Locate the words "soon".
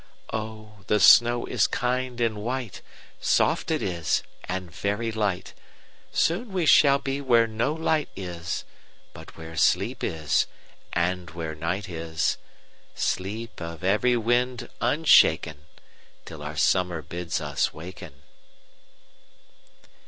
6.11-6.51